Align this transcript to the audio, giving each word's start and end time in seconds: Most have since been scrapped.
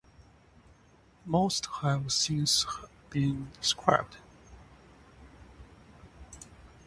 Most 1.27 1.67
have 1.83 2.11
since 2.11 2.65
been 3.11 3.51
scrapped. 3.61 4.17